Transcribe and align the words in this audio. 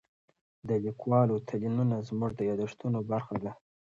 د 0.67 0.69
لیکوالو 0.85 1.35
تلینونه 1.47 1.97
زموږ 2.09 2.31
د 2.35 2.41
یادښتونو 2.49 2.99
برخه 3.11 3.35
ده. 3.43 3.51